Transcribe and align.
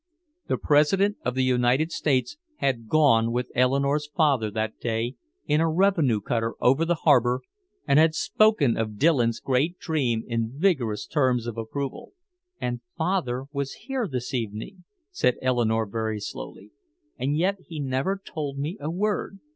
The 0.47 0.57
President 0.57 1.17
of 1.23 1.35
the 1.35 1.43
United 1.43 1.91
States 1.91 2.37
had 2.55 2.87
gone 2.87 3.31
with 3.31 3.51
Eleanore's 3.53 4.07
father 4.07 4.49
that 4.49 4.79
day 4.79 5.13
in 5.45 5.61
a 5.61 5.69
revenue 5.69 6.19
cutter 6.21 6.55
over 6.59 6.85
the 6.85 6.95
harbor 7.05 7.41
and 7.87 7.99
had 7.99 8.15
spoken 8.15 8.75
of 8.77 8.97
Dillon's 8.97 9.39
great 9.39 9.77
dream 9.77 10.23
in 10.25 10.53
vigorous 10.57 11.05
terms 11.05 11.45
of 11.45 11.55
approval. 11.55 12.13
"And 12.59 12.81
father 12.97 13.45
was 13.53 13.73
here 13.73 14.07
this 14.07 14.33
evening," 14.33 14.85
said 15.11 15.35
Eleanore 15.39 15.85
very 15.85 16.19
slowly, 16.19 16.71
"and 17.19 17.37
yet 17.37 17.57
he 17.67 17.79
never 17.79 18.19
told 18.25 18.57
me 18.57 18.77
a 18.79 18.89
word. 18.89 19.37